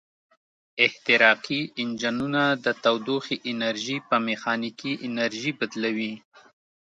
[0.85, 6.13] احتراقي انجنونه د تودوخې انرژي په میخانیکي انرژي بدلوي.